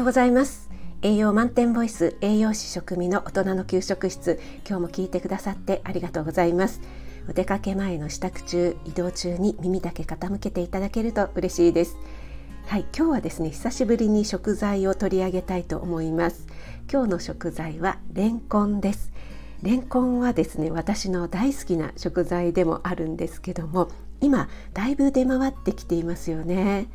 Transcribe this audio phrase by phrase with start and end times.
[0.00, 0.70] ようございます。
[1.02, 4.40] 栄養満点ボイス栄養士食味の大人の給食室。
[4.66, 6.80] 今日も聞いてくださってありがとうございます。
[7.28, 11.98] お出かけ前の支度中移動中に耳だけ傾けていただけると嬉しいです。
[12.66, 16.46] はい今日はですね久しぶりに食材を取り上げたいと思います。
[16.90, 19.12] 今日の食材はレンコンです。
[19.62, 23.90] レンコンはですね私の大好きな食材でもあるんですけども
[24.22, 26.88] 今だいぶ出回ってきていますよね。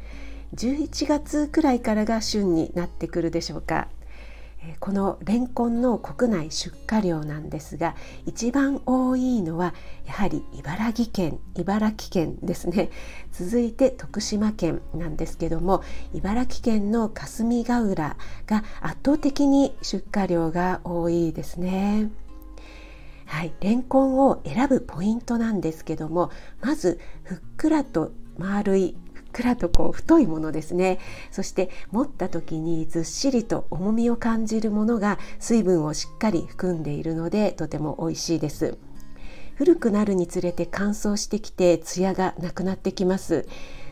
[0.54, 3.88] 11月くらいからが旬になってくるでしょうか
[4.80, 7.95] このレンコンの国内出荷量なんですが
[8.26, 9.73] 一番多いのは
[10.05, 12.89] やはり茨城県茨城県ですね
[13.31, 18.17] 続いて徳島県なんですけども茨城県の霞ヶ浦
[18.48, 22.09] が圧倒的に出荷量が多いですね。
[23.27, 26.30] はい、レンコンを選ぶポイントなんですけども
[26.62, 28.95] まずふっくらと丸い
[29.35, 30.98] くらとこう太いものですね。
[31.30, 38.77] そして持った時にずっしりと重みを感じるものが水分をしっかり含んでいるのでとても美味しいです。
[39.55, 43.45] 古くなるにつれて乾燥してきてツヤがなくなってきます。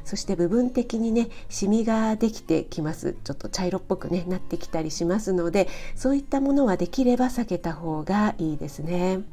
[0.05, 3.17] そして部分的にねシミができてきます。
[3.25, 9.23] ちょっと茶色っぽくねなってきたりしますのでそういったものはできれば避けた方がいいですね。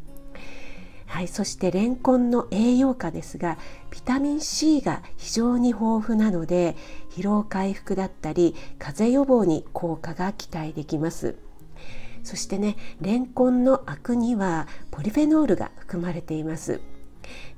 [1.11, 3.59] はい、そしてレンコンの栄養価ですが
[3.91, 6.77] ビタミン C が非常に豊富なので
[7.11, 11.35] 疲労回復だったり風邪予防に効果が期待できます
[12.23, 16.81] そしてねレンコンのアクにはポリフェノールが含まれています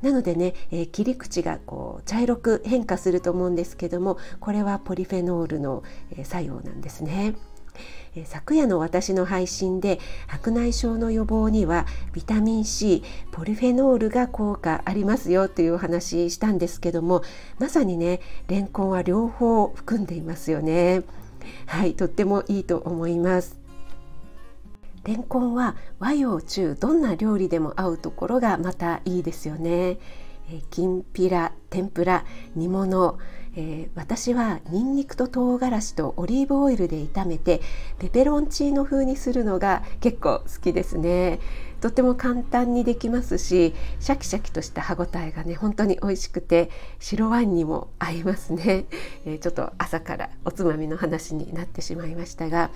[0.01, 5.83] なのでね、えー、切り口がこう茶色く変化すると思うんですけどもこれはポリフェノールの、
[6.17, 7.35] え、作用なんですね。
[8.15, 17.23] え昨夜の私の配信で白内障の予防にはビタミン C ポリフェノールが効果ありますよというお話したんですけども
[17.59, 21.03] まさにねレンコンは両方含んでいますよね
[21.67, 23.63] はいとってもいいと思います
[25.05, 29.99] レンコンは和洋中どんな料理でも合うところがまたいいですよね。
[30.51, 33.19] えきんぴら天ぷら煮物、
[33.55, 37.61] えー、私はにんにくと唐辛子とオリーブオイルで炒めて
[37.99, 41.39] ペペロンチーノ風にするのが結構好きですね。
[41.83, 46.71] とても簡単にできますしシャキシャキとした歯ごたえがね本当に美味しくて
[47.01, 48.87] 白ワインにも合いますね、
[49.27, 52.71] えー、ちょっと朝からおつまみの話になってしまいましたが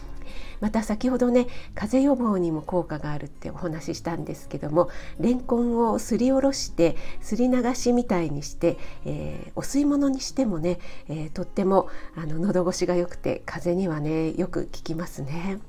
[0.61, 1.47] また先ほどね
[1.77, 4.91] 風邪予防にも効果があるってお話ししたんですけども
[5.21, 15.61] レンコンをすりおろしてすり流しみたいにして、えー、お吸い物にしてもね、えー、とってもあの喉越しが良くて風邪にはねよく効きますね。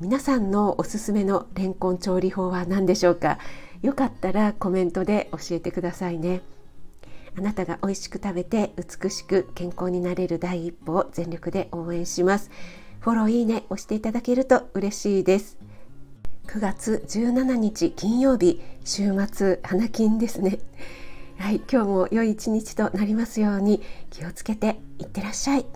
[0.00, 3.38] 皆さんのおすすめのレンコン調理法は何でしょうか？
[3.82, 6.40] よかったらコメントで教えてくださいね。
[7.36, 12.50] あなたが美味しく食べて美しく健康になれる第一歩を全力で応援します。
[13.00, 15.58] フォローいいね押していただけると嬉しいです。
[16.46, 20.60] 9月17日金曜日週末花金ですね。
[21.36, 25.66] はい今日も良い一日となりますように気をつけていってらっしゃい。